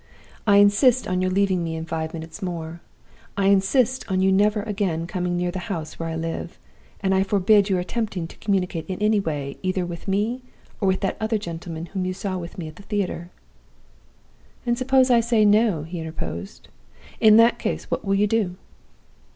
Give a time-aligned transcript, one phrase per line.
[0.47, 2.81] I insist on your leaving me in five minutes more.
[3.37, 6.57] I insist on your never again coming near the house where I live;
[7.01, 10.41] and I forbid your attempting to communicate in any way either with me
[10.79, 13.29] or with that other gentleman whom you saw with me at the theater'
[14.65, 16.67] "'And suppose I say no?' he interposed.
[17.19, 18.55] 'In that case, what will you do?